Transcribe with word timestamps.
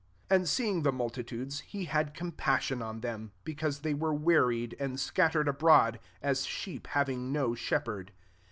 36 0.29 0.35
And 0.35 0.49
seeing 0.49 0.81
the 0.81 0.91
multi 0.91 1.23
tudes, 1.23 1.59
he 1.61 1.85
had 1.85 2.15
compassion 2.15 2.81
on 2.81 3.01
them, 3.01 3.33
because 3.43 3.81
they 3.81 3.93
were 3.93 4.11
wea 4.15 4.35
ried, 4.37 4.75
and 4.79 4.99
scattered 4.99 5.47
abroad, 5.47 5.99
as 6.23 6.43
sheep 6.47 6.87
having 6.87 7.31
no 7.31 7.53
shepherd. 7.53 8.11